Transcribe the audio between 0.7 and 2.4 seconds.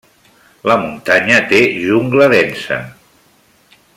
muntanya té jungla